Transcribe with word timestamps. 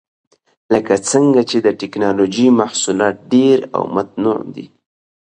لکه 0.73 0.93
څنګه 1.09 1.41
چې 1.49 1.57
د 1.65 1.67
ټېکنالوجۍ 1.79 2.47
محصولات 2.59 3.15
ډېر 3.33 3.57
او 3.75 3.83
متنوع 3.95 4.39
دي. 4.55 4.65